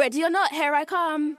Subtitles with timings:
[0.00, 1.36] Ready or not, here I come.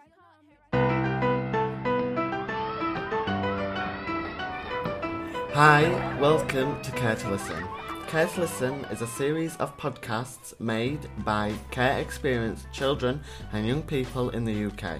[5.55, 7.63] Hi, welcome to Care to Listen.
[8.05, 13.21] Care to Listen is a series of podcasts made by care experienced children
[13.51, 14.99] and young people in the UK.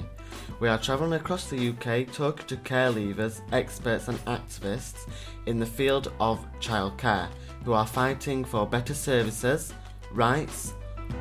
[0.60, 5.08] We are travelling across the UK talking to care leavers, experts, and activists
[5.46, 7.28] in the field of childcare
[7.64, 9.72] who are fighting for better services,
[10.12, 10.74] rights,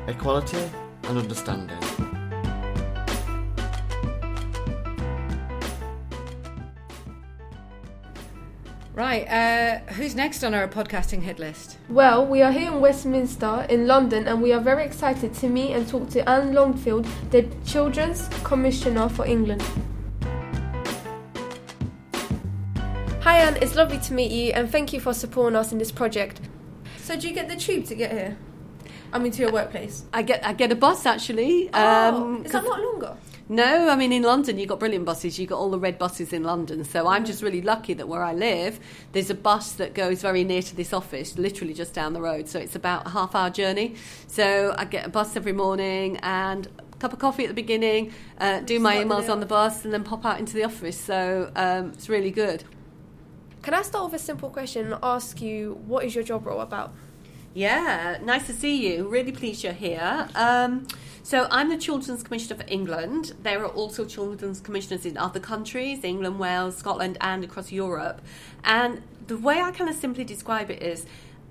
[0.07, 0.67] equality,
[1.03, 1.77] and understanding.
[9.01, 11.79] Right, uh, who's next on our podcasting hit list?
[11.89, 15.73] Well, we are here in Westminster in London and we are very excited to meet
[15.73, 19.63] and talk to Anne Longfield, the Children's Commissioner for England.
[23.21, 25.91] Hi Anne, it's lovely to meet you and thank you for supporting us in this
[25.91, 26.39] project.
[26.97, 28.37] So, do you get the tube to get here?
[29.11, 30.05] I mean, to your workplace?
[30.13, 31.71] I get I get a bus actually.
[31.73, 33.17] Oh, um, is that 'cause- not longer?
[33.51, 35.37] No, I mean in London you've got brilliant buses.
[35.37, 36.85] You've got all the red buses in London.
[36.85, 38.79] So I'm just really lucky that where I live,
[39.11, 42.47] there's a bus that goes very near to this office, literally just down the road.
[42.47, 43.95] So it's about a half hour journey.
[44.27, 48.13] So I get a bus every morning and a cup of coffee at the beginning,
[48.37, 50.97] uh, do my emails on the bus, and then pop out into the office.
[50.97, 52.63] So um, it's really good.
[53.63, 56.61] Can I start with a simple question and ask you what is your job role
[56.61, 56.93] about?
[57.53, 59.09] Yeah, nice to see you.
[59.09, 60.29] Really pleased you're here.
[60.35, 60.87] Um,
[61.21, 63.33] so I'm the Children's Commissioner for England.
[63.43, 68.21] There are also Children's Commissioners in other countries, England, Wales, Scotland, and across Europe.
[68.63, 71.05] And the way I kind of simply describe it is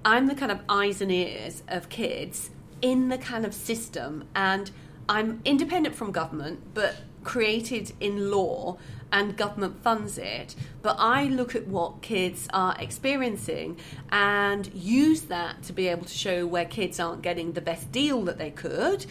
[0.04, 4.70] I'm the kind of eyes and ears of kids in the kind of system, and
[5.08, 8.78] I'm independent from government, but created in law
[9.12, 10.54] and government funds it.
[10.82, 13.76] But I look at what kids are experiencing
[14.10, 18.22] and use that to be able to show where kids aren't getting the best deal
[18.22, 19.06] that they could.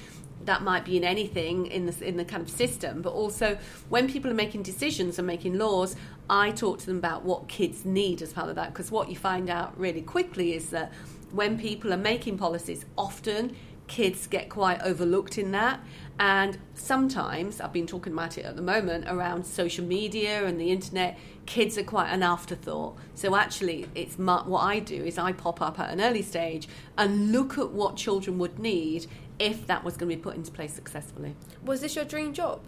[0.46, 3.58] That might be in anything in the in the kind of system, but also
[3.90, 5.96] when people are making decisions and making laws,
[6.30, 8.70] I talk to them about what kids need as part of that.
[8.74, 10.92] Because what you find out really quickly is that
[11.32, 13.56] when people are making policies, often
[13.90, 15.82] kids get quite overlooked in that.
[16.18, 20.72] And sometimes, I've been talking about it at the moment around social media and the
[20.72, 22.98] internet, kids are quite an afterthought.
[23.16, 26.68] So actually, it's my, what I do is I pop up at an early stage
[26.98, 29.08] and look at what children would need
[29.40, 31.36] if that was going to be put into place successfully.
[31.64, 32.62] Was this your dream job?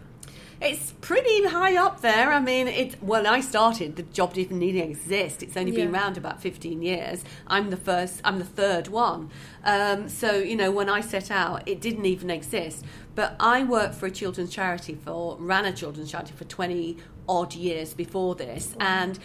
[0.64, 2.32] It's pretty high up there.
[2.32, 5.42] I mean, it when I started, the job didn't even exist.
[5.42, 7.24] It's only been around about fifteen years.
[7.48, 8.20] I'm the first.
[8.22, 9.30] I'm the third one.
[9.64, 12.84] Um, so you know, when I set out, it didn't even exist.
[13.14, 16.96] But I worked for a children's charity for ran a children's charity for twenty
[17.28, 19.18] odd years before this, and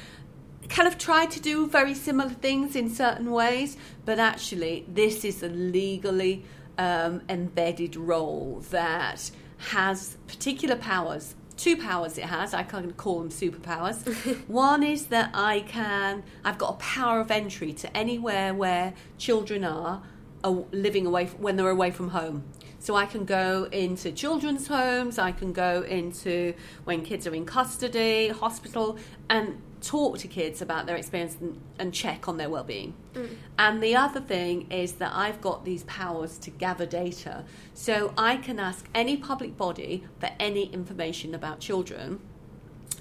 [0.70, 5.42] kind of tried to do very similar things in certain ways, but actually, this is
[5.42, 6.44] a legally
[6.78, 11.36] um, embedded role that has particular powers.
[11.56, 14.06] Two powers it has, I can call them superpowers.
[14.48, 19.64] One is that I can, I've got a power of entry to anywhere where children
[19.64, 20.04] are
[20.44, 22.44] uh, living away when they're away from home.
[22.80, 26.54] So I can go into children's homes, I can go into
[26.84, 28.98] when kids are in custody, hospital,
[29.30, 32.94] and talk to kids about their experience and, and check on their well-being.
[33.14, 33.36] Mm.
[33.58, 37.44] And the other thing is that I've got these powers to gather data.
[37.74, 42.20] So I can ask any public body for any information about children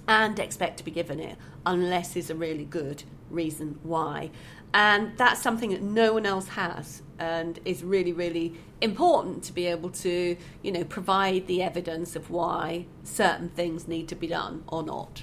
[0.09, 4.31] and expect to be given it unless there's a really good reason why.
[4.73, 9.67] And that's something that no one else has and is really, really important to be
[9.67, 14.65] able to, you know, provide the evidence of why certain things need to be done
[14.69, 15.23] or not.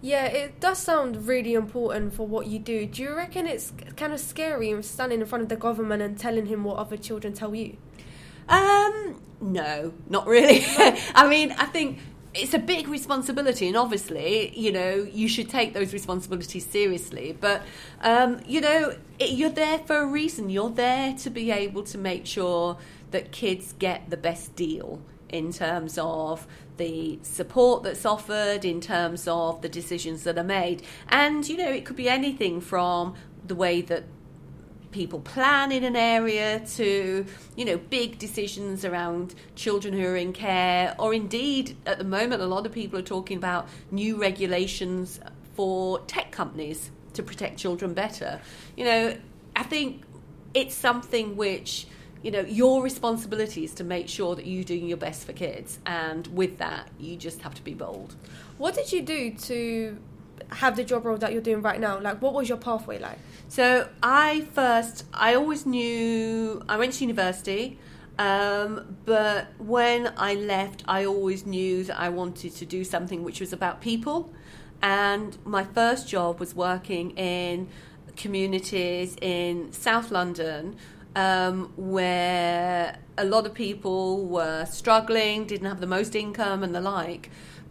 [0.00, 2.86] Yeah, it does sound really important for what you do.
[2.86, 6.46] Do you reckon it's kind of scary standing in front of the government and telling
[6.46, 7.76] him what other children tell you?
[8.48, 10.64] Um, no, not really.
[11.14, 11.98] I mean, I think
[12.34, 17.36] it's a big responsibility, and obviously, you know, you should take those responsibilities seriously.
[17.38, 17.62] But,
[18.02, 20.50] um, you know, it, you're there for a reason.
[20.50, 22.76] You're there to be able to make sure
[23.10, 26.46] that kids get the best deal in terms of
[26.78, 30.82] the support that's offered, in terms of the decisions that are made.
[31.08, 33.14] And, you know, it could be anything from
[33.46, 34.04] the way that
[34.90, 37.24] people plan in an area to
[37.56, 42.40] you know big decisions around children who are in care or indeed at the moment
[42.40, 45.20] a lot of people are talking about new regulations
[45.54, 48.40] for tech companies to protect children better
[48.76, 49.14] you know
[49.54, 50.02] i think
[50.54, 51.86] it's something which
[52.22, 55.78] you know your responsibility is to make sure that you're doing your best for kids
[55.86, 58.16] and with that you just have to be bold
[58.58, 59.98] What did you do to
[60.50, 62.00] have the job role that you're doing right now?
[62.00, 63.18] Like, what was your pathway like?
[63.48, 66.62] So I first, I always knew.
[66.68, 67.78] I went to university.
[68.18, 73.40] Um, but when I left, I always knew that I wanted to do something which
[73.40, 74.32] was about people.
[74.82, 77.68] And my first job was working in
[78.16, 80.76] communities in South London
[81.16, 86.80] um, where a lot of people were struggling, didn't have the most income, and the
[86.80, 87.30] like.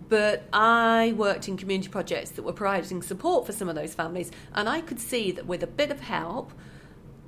[0.09, 4.31] But I worked in community projects that were providing support for some of those families,
[4.53, 6.53] and I could see that with a bit of help,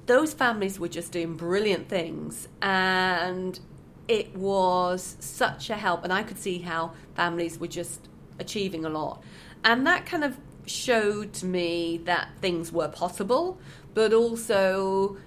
[0.05, 2.47] those families were just doing brilliant things.
[2.61, 3.59] And
[4.07, 8.07] it was such a help, and I could see how families were just
[8.39, 9.23] achieving a lot.
[9.63, 13.59] And that kind of showed me that things were possible,
[13.93, 15.17] but also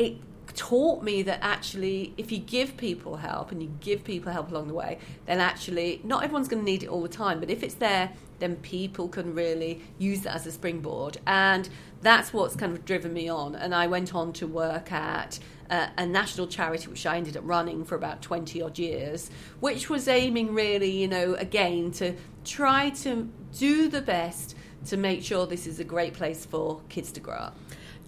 [0.00, 0.16] it
[0.56, 4.66] taught me that actually if you give people help and you give people help along
[4.66, 7.62] the way then actually not everyone's going to need it all the time but if
[7.62, 8.10] it's there
[8.40, 11.18] then people can really use that as a springboard.
[11.26, 11.68] And
[12.02, 13.54] that's what's kind of driven me on.
[13.54, 15.38] And i went on to work at
[15.70, 19.30] a national charity which i ended up running for about 20 odd years
[19.60, 22.12] which was aiming really you know again to
[22.44, 27.12] try to do the best to make sure this is a great place for kids
[27.12, 27.56] to grow up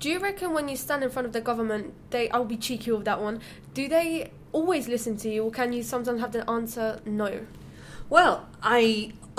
[0.02, 2.90] Do you reckon when you stand in front of the government, they I'll be cheeky
[2.90, 3.40] with that one.
[3.72, 7.46] Do they always listen to you, or can you sometimes have the answer no?
[8.10, 9.12] Well, I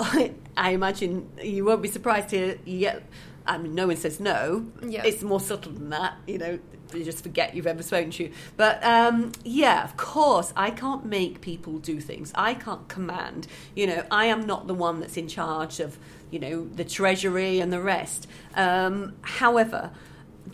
[0.56, 3.02] I imagine you won't be surprised to yet.
[3.46, 4.66] I mean, no one says no.
[4.82, 5.04] Yeah.
[5.04, 6.14] It's more subtle than that.
[6.26, 6.58] You know,
[6.94, 8.32] you just forget you've ever spoken to you.
[8.56, 12.32] But um, yeah, of course, I can't make people do things.
[12.34, 13.48] I can't command.
[13.76, 15.98] You know, I am not the one that's in charge of
[16.30, 18.26] you know the treasury and the rest.
[18.54, 19.90] Um, however,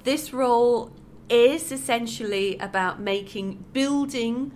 [0.05, 0.93] this role
[1.29, 4.53] is essentially about making building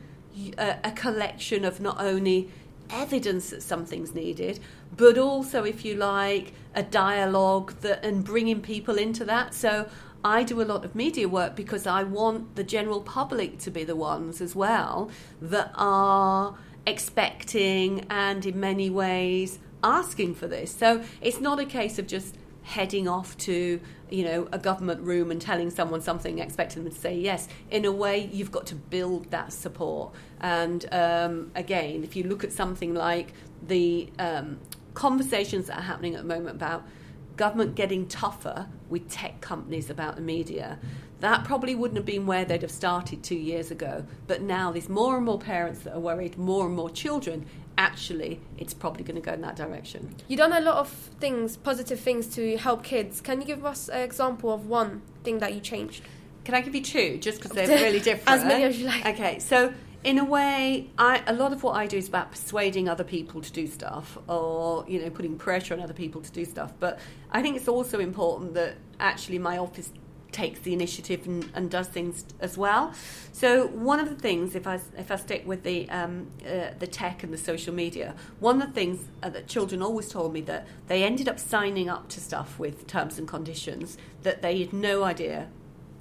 [0.59, 2.51] a, a collection of not only
[2.91, 4.61] evidence that something's needed,
[4.97, 9.55] but also, if you like, a dialogue that and bringing people into that.
[9.55, 9.89] So
[10.25, 13.85] I do a lot of media work because I want the general public to be
[13.85, 15.11] the ones as well
[15.41, 20.75] that are expecting and in many ways asking for this.
[20.75, 23.81] So it's not a case of just heading off to
[24.15, 27.49] you know a government room and telling someone something expecting them to say yes.
[27.71, 30.15] In a way you've got to build that support.
[30.41, 33.33] And um, again if you look at something like
[33.67, 34.59] the um,
[34.95, 36.87] conversations that are happening at the moment about
[37.37, 40.79] government getting tougher with tech companies about the media
[41.21, 44.89] that probably wouldn't have been where they'd have started two years ago but now there's
[44.89, 47.47] more and more parents that are worried more and more children
[47.77, 50.89] actually it's probably going to go in that direction You've done a lot of
[51.21, 53.21] things, positive things to help kids.
[53.21, 56.03] Can you give us an example of one thing that you changed?
[56.45, 58.29] Can I give you two, just because they're really different?
[58.29, 59.07] As many as you like.
[59.07, 59.73] Okay, so
[60.05, 63.41] in a way, I, a lot of what I do is about persuading other people
[63.41, 66.73] to do stuff, or you know, putting pressure on other people to do stuff.
[66.79, 69.91] But I think it's also important that actually my office
[70.31, 72.93] takes the initiative and, and does things as well.
[73.33, 76.87] So one of the things, if I if I stick with the um, uh, the
[76.87, 80.43] tech and the social media, one of the things uh, that children always told me
[80.43, 84.73] that they ended up signing up to stuff with terms and conditions that they had
[84.75, 85.49] no idea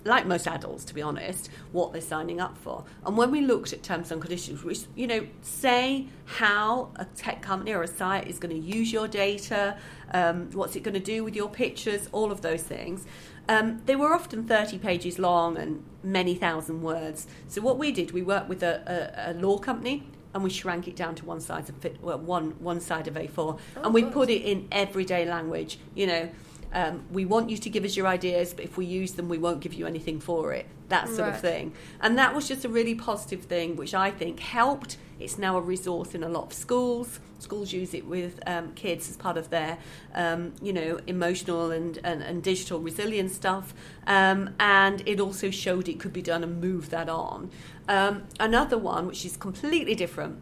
[0.06, 2.84] like most adults, to be honest, what they're signing up for.
[3.06, 7.42] And when we looked at terms and conditions, which, you know, say how a tech
[7.42, 9.78] company or a site is going to use your data,
[10.14, 13.06] um, what's it going to do with your pictures, all of those things,
[13.50, 17.28] um, they were often 30 pages long and many thousand words.
[17.48, 20.88] So what we did, we worked with a, a, a law company and we shrank
[20.88, 23.94] it down to one size of fit, well, one one side of A4, Oh, and
[23.94, 24.14] we good.
[24.14, 25.78] put it in everyday language.
[25.94, 26.30] You know,
[26.74, 29.38] um, we want you to give us your ideas, but if we use them, we
[29.38, 30.66] won't give you anything for it.
[30.90, 31.74] That sort of thing.
[32.02, 34.98] And that was just a really positive thing, which I think helped.
[35.20, 37.20] It's now a resource in a lot of schools.
[37.40, 39.78] Schools use it with um, kids as part of their,
[40.14, 43.74] um, you know, emotional and, and, and digital resilience stuff.
[44.06, 47.50] Um, and it also showed it could be done and move that on.
[47.88, 50.42] Um, another one, which is completely different,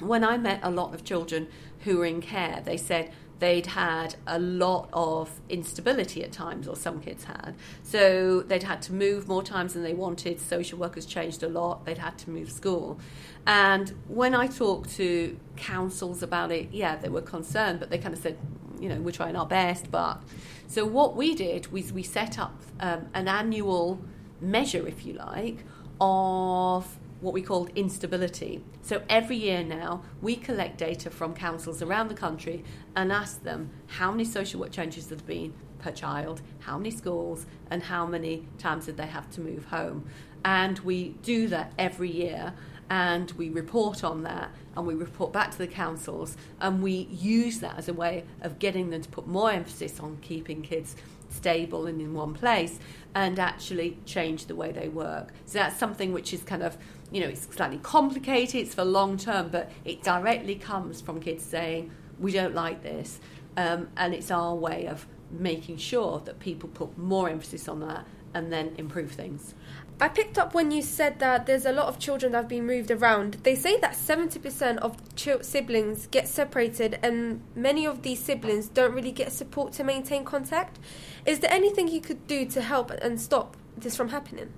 [0.00, 1.48] when I met a lot of children
[1.80, 6.76] who were in care, they said they'd had a lot of instability at times, or
[6.76, 7.54] some kids had.
[7.82, 10.40] So they'd had to move more times than they wanted.
[10.40, 11.84] Social workers changed a lot.
[11.84, 12.98] They'd had to move school.
[13.46, 18.14] And when I talked to councils about it, yeah, they were concerned, but they kind
[18.14, 18.36] of said,
[18.80, 19.90] you know, we're trying our best.
[19.90, 20.20] But
[20.66, 24.00] so what we did was we set up um, an annual
[24.40, 25.64] measure, if you like,
[26.00, 28.62] of what we called instability.
[28.82, 33.70] So every year now, we collect data from councils around the country and ask them
[33.86, 38.06] how many social work changes there have been per child, how many schools, and how
[38.06, 40.08] many times did they have to move home.
[40.44, 42.54] And we do that every year.
[42.90, 47.58] and we report on that and we report back to the councils and we use
[47.58, 50.96] that as a way of getting them to put more emphasis on keeping kids
[51.28, 52.78] stable and in one place
[53.14, 55.32] and actually change the way they work.
[55.46, 56.76] So that's something which is kind of,
[57.10, 61.44] you know, it's slightly complicated, it's for long term, but it directly comes from kids
[61.44, 63.20] saying, we don't like this.
[63.56, 68.06] Um, and it's our way of making sure that people put more emphasis on that
[68.34, 69.54] and then improve things.
[70.00, 72.66] I picked up when you said that there's a lot of children that have been
[72.66, 73.38] moved around.
[73.42, 78.94] They say that 70% of ch- siblings get separated, and many of these siblings don't
[78.94, 80.78] really get support to maintain contact.
[81.26, 84.52] Is there anything you could do to help and stop this from happening?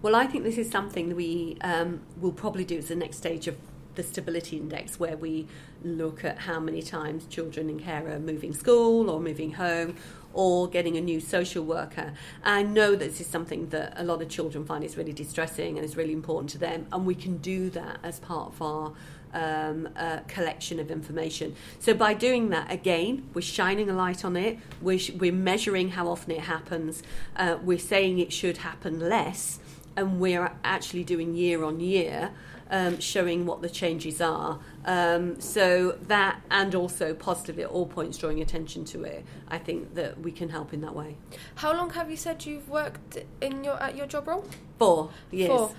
[0.00, 3.46] Well, I think this is something we um, will probably do as the next stage
[3.46, 3.58] of
[3.94, 5.46] the stability index where we
[5.82, 9.94] look at how many times children in care are moving school or moving home
[10.34, 12.12] or getting a new social worker.
[12.42, 15.84] I know this is something that a lot of children find is really distressing and
[15.84, 18.92] is really important to them, and we can do that as part of our
[19.32, 21.54] um, uh, collection of information.
[21.78, 24.58] So by doing that, again, we're shining a light on it.
[24.80, 27.02] We're, sh- we're measuring how often it happens.
[27.36, 29.58] Uh, we're saying it should happen less,
[29.96, 32.30] and we're actually doing year on year
[32.74, 34.58] um, showing what the changes are.
[34.84, 39.24] Um, so that, and also positively at all points drawing attention to it.
[39.46, 41.16] I think that we can help in that way.
[41.54, 44.44] How long have you said you've worked in your at your job role?
[44.78, 45.48] Four years.
[45.48, 45.70] Four.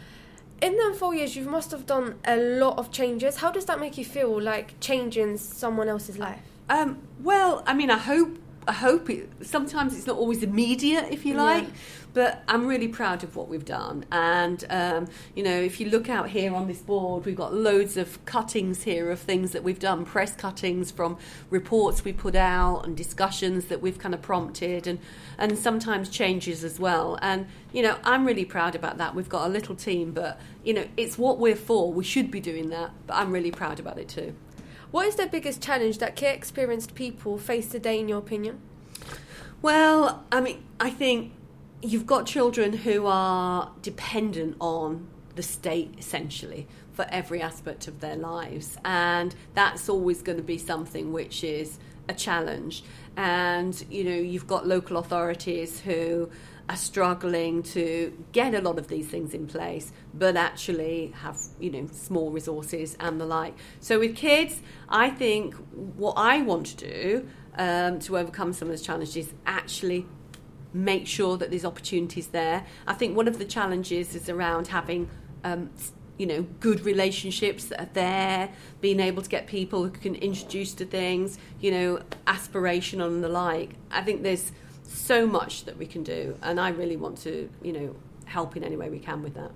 [0.62, 3.36] In them four years, you must have done a lot of changes.
[3.38, 6.40] How does that make you feel, like changing someone else's life?
[6.70, 9.30] Um, well, I mean, I hope I hope it.
[9.42, 11.74] Sometimes it's not always immediate, if you like, Yeah.
[12.16, 14.06] But I'm really proud of what we've done.
[14.10, 17.98] And um, you know, if you look out here on this board, we've got loads
[17.98, 21.18] of cuttings here of things that we've done, press cuttings from
[21.50, 24.98] reports we put out and discussions that we've kind of prompted, and
[25.38, 27.20] and sometimes changes as well.
[27.22, 29.14] And you know, I'm really proud about that.
[29.14, 31.92] We've got a little team, but you know, it's what we're for.
[31.92, 34.34] We should be doing that, but I'm really proud about it too.
[34.92, 38.62] What is the biggest challenge that care experienced people face today, in your opinion?
[39.62, 41.34] Well, I mean, I think
[41.82, 48.16] you've got children who are dependent on the state essentially for every aspect of their
[48.16, 51.78] lives, and that's always going to be something which is
[52.08, 52.84] a challenge.
[53.18, 56.30] And you know, you've got local authorities who
[56.68, 61.70] are struggling to get a lot of these things in place, but actually have you
[61.70, 63.56] know small resources and the like.
[63.80, 65.56] So with kids, I think
[65.96, 67.28] what I want to do
[67.58, 70.06] um, to overcome some of those challenges actually
[70.76, 72.66] make sure that there's opportunities there.
[72.86, 75.10] I think one of the challenges is around having,
[75.46, 75.70] um,
[76.18, 78.50] you know, good relationships that are there,
[78.82, 83.30] being able to get people who can introduce to things, you know, aspiration and the
[83.30, 83.72] like.
[83.90, 84.52] I think there's
[84.84, 88.64] so much that we can do, and I really want to, you know, help in
[88.64, 89.52] any way we can with that.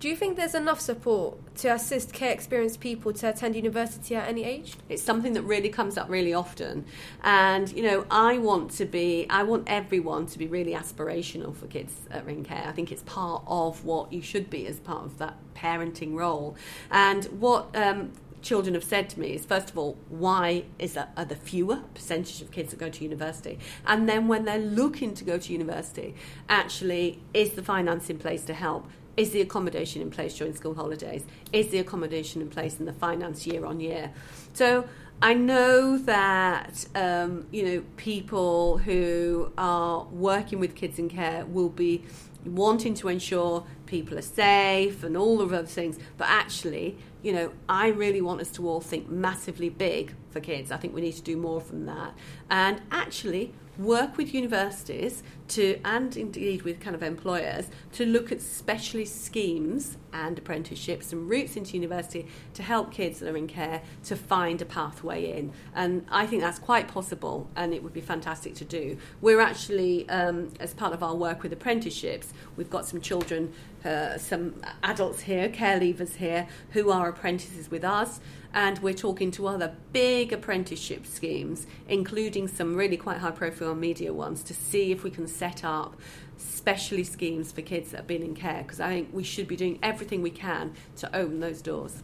[0.00, 4.28] Do you think there's enough support to assist care experienced people to attend university at
[4.28, 4.76] any age?
[4.88, 6.84] It's something that really comes up really often.
[7.22, 11.66] And, you know, I want to be, I want everyone to be really aspirational for
[11.66, 12.64] kids at Ring Care.
[12.66, 16.56] I think it's part of what you should be as part of that parenting role.
[16.90, 18.12] And what um,
[18.42, 21.80] children have said to me is, first of all, why is that, are there fewer
[21.94, 23.58] percentage of kids that go to university?
[23.86, 26.14] And then when they're looking to go to university,
[26.48, 28.88] actually, is the finance in place to help?
[29.16, 31.24] Is the accommodation in place during school holidays?
[31.52, 34.12] Is the accommodation in place in the finance year on year?
[34.54, 34.88] So
[35.22, 41.68] I know that um, you know people who are working with kids in care will
[41.68, 42.04] be
[42.44, 47.52] wanting to ensure people are safe and all of those things, but actually, you know,
[47.68, 50.70] I really want us to all think massively big for kids.
[50.70, 52.14] I think we need to do more from that,
[52.50, 58.40] and actually work with universities to and indeed with kind of employers to look at
[58.40, 63.82] specialist schemes and apprenticeships and routes into university to help kids that are in care
[64.04, 65.52] to find a pathway in.
[65.74, 68.96] And I think that's quite possible and it would be fantastic to do.
[69.20, 73.52] We're actually um, as part of our work with apprenticeships we've got some children
[73.84, 78.20] uh, some adults here care leavers here who are apprentices with us
[78.54, 84.12] and we're talking to other big apprenticeship schemes, including some really quite high profile media
[84.12, 85.96] ones, to see if we can set up
[86.36, 89.56] specialist schemes for kids that have been in care because I think we should be
[89.56, 92.02] doing everything we can to open those doors.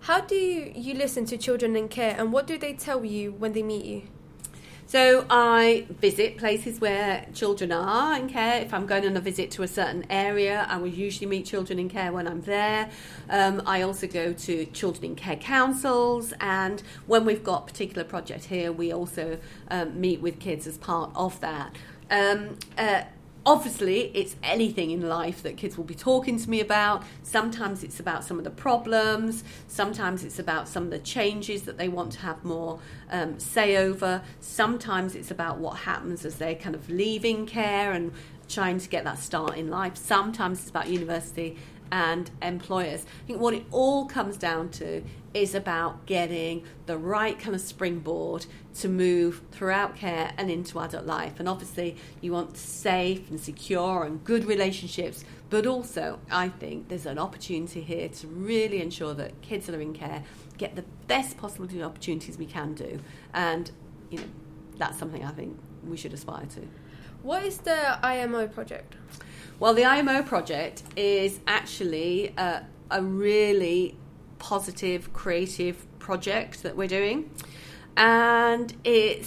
[0.00, 3.32] How do you, you listen to children in care and what do they tell you
[3.32, 4.02] when they meet you?
[4.92, 8.60] So I visit places where children are in care.
[8.60, 11.78] If I'm going on a visit to a certain area, I will usually meet children
[11.78, 12.90] in care when I'm there.
[13.30, 18.44] Um, I also go to children in care councils, and when we've got particular project
[18.44, 19.38] here, we also
[19.70, 21.74] um, meet with kids as part of that.
[22.10, 23.04] Um, uh,
[23.44, 27.02] obviously, it's anything in life that kids will be talking to me about.
[27.22, 29.44] Sometimes it's about some of the problems.
[29.68, 32.78] Sometimes it's about some of the changes that they want to have more
[33.10, 34.22] um, say over.
[34.40, 38.12] Sometimes it's about what happens as they're kind of leaving care and
[38.48, 39.96] trying to get that start in life.
[39.96, 41.56] Sometimes it's about university
[41.90, 43.04] and employers.
[43.24, 45.02] I think what it all comes down to
[45.34, 51.06] is about getting the right kind of springboard to move throughout care and into adult
[51.06, 51.38] life.
[51.38, 57.06] And obviously, you want safe and secure and good relationships, but also, I think there's
[57.06, 60.24] an opportunity here to really ensure that kids that are in care
[60.58, 63.00] get the best possible opportunities we can do.
[63.32, 63.70] And,
[64.10, 64.24] you know,
[64.78, 66.68] that's something I think we should aspire to.
[67.22, 68.94] What is the IMO project?
[69.60, 73.96] Well, the IMO project is actually a, a really
[74.42, 77.30] positive, creative project that we're doing,
[77.96, 79.24] and it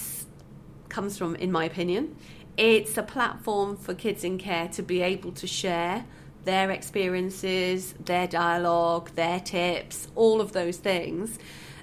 [0.90, 2.14] comes from, in my opinion,
[2.58, 6.04] it's a platform for kids in care to be able to share
[6.44, 11.38] their experiences, their dialogue, their tips, all of those things.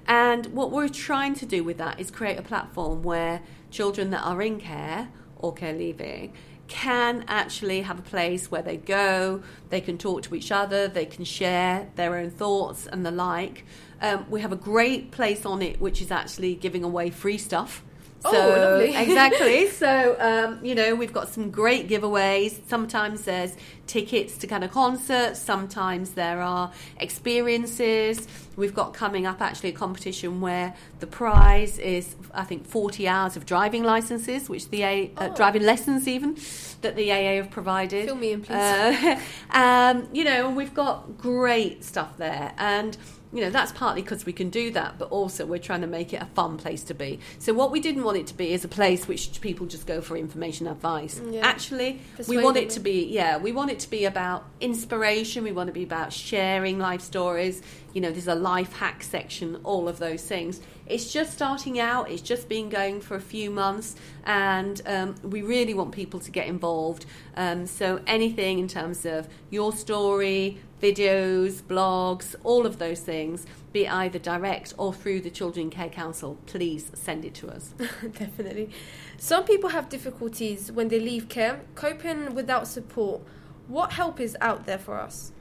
[0.08, 4.22] And what we're trying to do with that is create a platform where children that
[4.22, 6.34] are in care or care leaving
[6.74, 11.06] can actually have a place where they go, they can talk to each other, they
[11.06, 13.64] can share their own thoughts and the like.
[14.02, 17.84] Um, we have a great place on it which is actually giving away free stuff.
[18.26, 18.96] Oh, lovely.
[18.96, 19.68] exactly.
[19.70, 22.60] So, um, you know, we've got some great giveaways.
[22.68, 23.56] Sometimes there's
[23.88, 25.40] tickets to kind of concerts.
[25.40, 28.28] Sometimes there are experiences.
[28.56, 33.36] We've got coming up actually a competition where the prize is, I think, 40 hours
[33.36, 35.36] of driving licenses, which the A, uh, Oh.
[35.36, 36.38] driving lessons even,
[36.82, 38.06] that the AA have provided.
[38.06, 38.56] Fill me in, please.
[38.56, 39.20] Uh,
[39.52, 42.54] um, you know, and we've got great stuff there.
[42.58, 42.98] And
[43.34, 46.14] you know that's partly because we can do that but also we're trying to make
[46.14, 47.20] it a fun place to be.
[47.40, 50.02] So what we didn't want it to be is a place which people just go
[50.02, 51.20] for information advice.
[51.30, 51.42] Yeah.
[51.46, 55.44] actually we want it to be yeah we want it to be about inspiration.
[55.44, 57.62] We want to be about sharing life stories
[57.94, 62.10] you know there's a life hack section all of those things it's just starting out
[62.10, 63.96] it's just been going for a few months
[64.26, 67.06] and um, we really want people to get involved
[67.38, 73.86] um, so anything in terms of your story videos blogs all of those things be
[73.86, 77.74] it either direct or through the children care council please send it to us
[78.14, 78.70] Definitely.
[79.18, 83.22] Some people have difficulties when they leave care, coping without support.
[83.68, 85.33] What help is out there for us?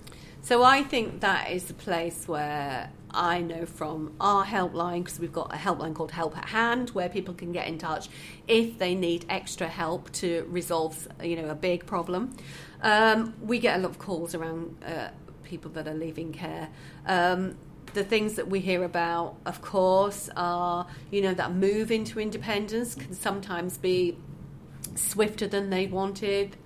[0.44, 5.32] So I think that is the place where I know from our helpline because we've
[5.32, 8.08] got a helpline called Help at Hand where people can get in touch
[8.48, 12.34] if they need extra help to resolve you know a big problem.
[12.82, 15.10] Um, we get a lot of calls around uh,
[15.44, 16.70] people that are leaving care.
[17.06, 17.56] Um,
[17.94, 22.96] the things that we hear about, of course, are you know that move into independence
[22.96, 24.16] can sometimes be
[24.96, 26.56] swifter than they wanted.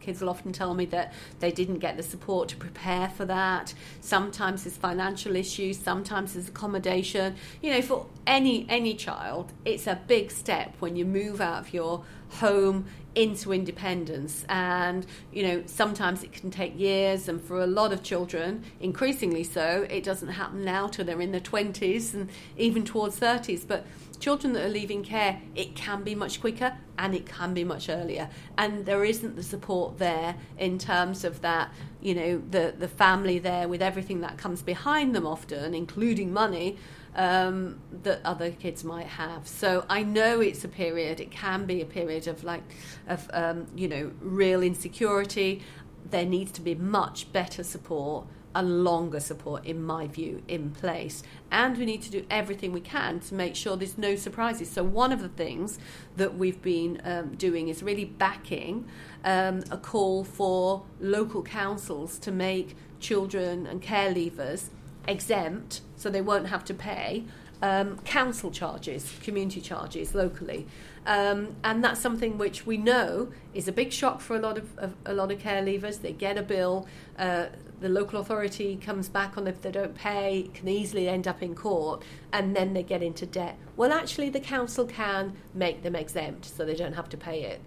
[0.00, 3.74] Kids will often tell me that they didn't get the support to prepare for that.
[4.00, 7.36] Sometimes there's financial issues, sometimes there's accommodation.
[7.62, 11.74] You know, for any any child, it's a big step when you move out of
[11.74, 17.66] your home into independence and you know sometimes it can take years and for a
[17.66, 22.28] lot of children increasingly so it doesn't happen now till they're in their 20s and
[22.56, 23.84] even towards 30s but
[24.20, 27.88] children that are leaving care, it can be much quicker and it can be much
[27.88, 28.28] earlier.
[28.56, 33.38] And there isn't the support there in terms of that, you know, the, the family
[33.38, 36.76] there with everything that comes behind them often, including money,
[37.14, 39.46] um, that other kids might have.
[39.46, 42.62] So I know it's a period, it can be a period of like,
[43.06, 45.62] of, um, you know, real insecurity.
[46.10, 48.26] There needs to be much better support
[48.58, 51.22] and longer support, in my view, in place.
[51.48, 54.68] And we need to do everything we can to make sure there's no surprises.
[54.68, 55.78] So, one of the things
[56.16, 58.84] that we've been um, doing is really backing
[59.24, 64.70] um, a call for local councils to make children and care leavers
[65.06, 67.24] exempt so they won't have to pay
[67.62, 70.66] um, council charges, community charges locally.
[71.06, 74.78] Um, and that's something which we know is a big shock for a lot of,
[74.78, 76.02] of a lot of care leavers.
[76.02, 76.86] They get a bill,
[77.18, 77.46] uh,
[77.80, 81.54] the local authority comes back on if they don't pay, can easily end up in
[81.54, 83.56] court, and then they get into debt.
[83.76, 87.60] Well, actually, the council can make them exempt so they don't have to pay it.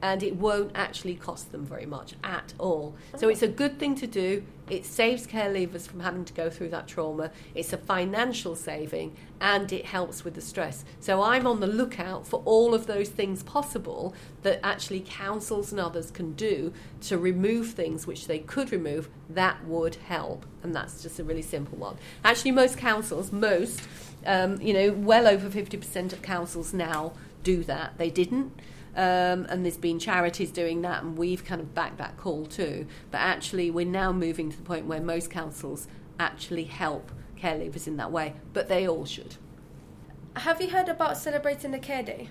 [0.00, 2.94] And it won't actually cost them very much at all.
[3.16, 4.44] So it's a good thing to do.
[4.70, 7.30] It saves care leavers from having to go through that trauma.
[7.54, 10.84] It's a financial saving and it helps with the stress.
[11.00, 15.80] So I'm on the lookout for all of those things possible that actually councils and
[15.80, 20.44] others can do to remove things which they could remove that would help.
[20.62, 21.96] And that's just a really simple one.
[22.24, 23.80] Actually, most councils, most,
[24.26, 27.96] um, you know, well over 50% of councils now do that.
[27.98, 28.52] They didn't.
[28.98, 32.84] Um, and there's been charities doing that, and we've kind of backed that call too.
[33.12, 35.86] But actually, we're now moving to the point where most councils
[36.18, 39.36] actually help care leavers in that way, but they all should.
[40.34, 42.30] Have you heard about celebrating the Care Day?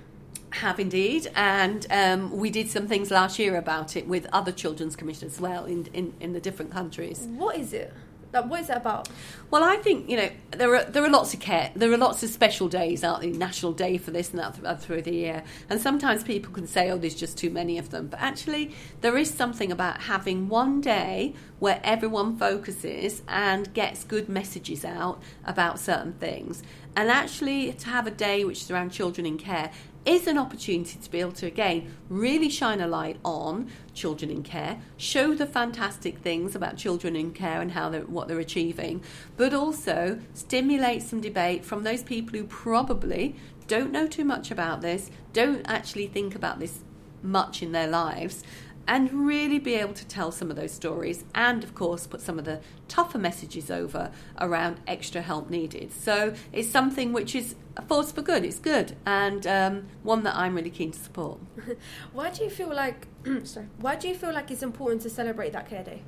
[0.50, 4.98] Have indeed, and um, we did some things last year about it with other children's
[4.98, 7.28] commissions as well in, in, in the different countries.
[7.30, 7.94] What is it?
[8.32, 9.10] What is that about?
[9.50, 12.22] Well, I think you know there are there are lots of care, there are lots
[12.24, 13.36] of special days, aren't?
[13.36, 16.68] National Day for this and that th- uh, through the year, and sometimes people can
[16.68, 20.50] say, "Oh, there's just too many of them," but actually there is something about having
[20.50, 26.62] one day where everyone focuses and gets good messages out about certain things,
[26.96, 29.72] and actually to have a day which is around children in care
[30.08, 34.42] is an opportunity to be able to again really shine a light on children in
[34.42, 39.04] care, show the fantastic things about children in care and how they're, what they're achieving,
[39.36, 43.36] but also stimulate some debate from those people who probably
[43.68, 46.80] don't know too much about this, don't actually think about this
[47.22, 48.44] much in their lives,
[48.88, 52.40] and really be able to tell some of those stories and of course put some
[52.40, 57.82] of the tougher messages over around extra help needed so it's something which is a
[57.84, 61.40] force for good it's good and um, one that i'm really keen to support
[62.14, 63.08] Why do you feel like
[63.44, 63.68] sorry?
[63.78, 66.04] Why do you feel like it's important to celebrate that Care Day?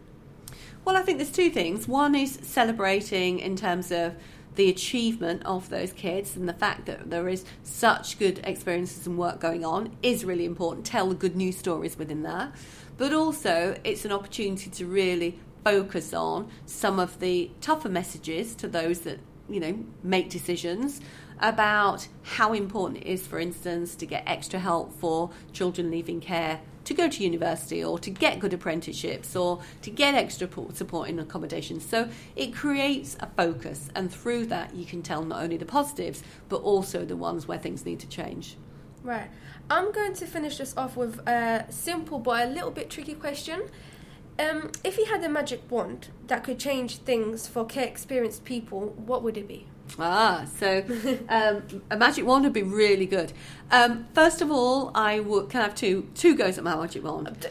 [0.86, 4.16] well i think there's two things one is celebrating in terms of
[4.56, 9.18] the achievement of those kids and the fact that there is such good experiences and
[9.18, 10.86] work going on is really important.
[10.86, 12.54] Tell the good news stories within that.
[12.98, 18.68] But also, it's an opportunity to really focus on some of the tougher messages to
[18.68, 21.00] those that, you know, make decisions
[21.40, 26.60] about how important it is, for instance, to get extra help for children leaving care
[26.90, 31.20] to go to university or to get good apprenticeships or to get extra support in
[31.20, 31.80] accommodation.
[31.80, 36.24] So it creates a focus, and through that, you can tell not only the positives
[36.50, 38.58] but also the ones where things need to change.
[39.04, 39.30] Right.
[39.70, 43.70] I'm going to finish this off with a simple but a little bit tricky question.
[44.40, 48.96] Um, if you had a magic wand that could change things for care experienced people,
[48.98, 49.68] what would it be?
[49.98, 50.84] Ah, so
[51.30, 53.34] um, a magic wand would be really good.
[53.72, 57.04] Um, first of all, I would can I have two two goes at my magic
[57.04, 57.48] wand.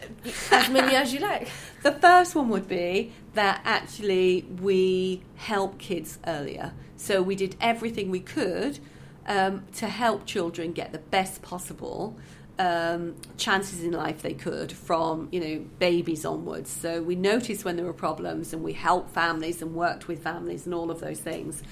[0.50, 1.48] As many as you like.
[1.80, 6.72] The first one would be that actually we help kids earlier.
[6.96, 8.80] So we did everything we could
[9.26, 12.16] um, to help children get the best possible
[12.58, 16.70] um, chances in life they could from you know babies onwards.
[16.70, 20.66] So we noticed when there were problems and we helped families and worked with families
[20.66, 21.62] and all of those things.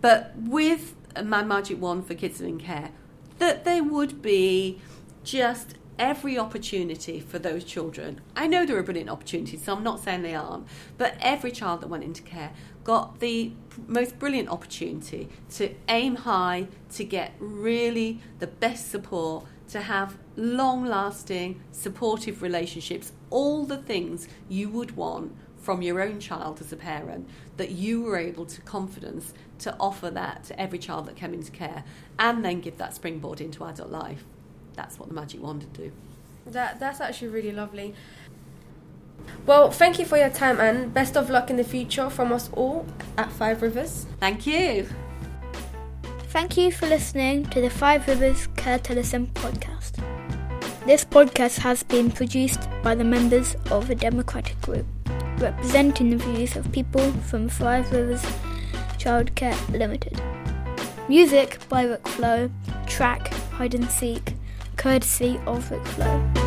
[0.00, 2.90] But with my magic wand for kids in care,
[3.38, 4.80] that there would be
[5.24, 8.20] just every opportunity for those children.
[8.34, 11.82] I know there are brilliant opportunities, so I'm not saying they aren't, but every child
[11.82, 12.52] that went into care
[12.84, 13.52] got the
[13.86, 20.86] most brilliant opportunity to aim high, to get really the best support, to have long
[20.86, 26.76] lasting, supportive relationships, all the things you would want from your own child as a
[26.76, 31.34] parent that you were able to confidence to offer that to every child that came
[31.34, 31.84] into care
[32.18, 34.24] and then give that springboard into adult life.
[34.74, 35.92] That's what the magic wand would do.
[36.46, 37.94] That that's actually really lovely.
[39.46, 42.48] Well, thank you for your time and best of luck in the future from us
[42.54, 42.86] all
[43.18, 44.06] at Five Rivers.
[44.18, 44.88] Thank you.
[46.28, 50.02] Thank you for listening to the Five Rivers Care to Listen podcast.
[50.86, 54.86] This podcast has been produced by the members of a democratic group
[55.40, 58.22] representing the views of people from Five Rivers
[58.98, 60.20] Childcare Limited.
[61.08, 62.50] Music by Rick Flow,
[62.86, 64.34] track Hide and Seek,
[64.76, 66.39] courtesy of Rick Flow.